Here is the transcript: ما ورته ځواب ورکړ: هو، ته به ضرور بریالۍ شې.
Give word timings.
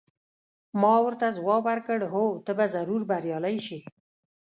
ما 0.81 0.93
ورته 1.05 1.27
ځواب 1.37 1.61
ورکړ: 1.69 1.99
هو، 2.11 2.25
ته 2.45 2.51
به 2.57 2.65
ضرور 2.75 3.01
بریالۍ 3.09 3.57
شې. 3.65 3.79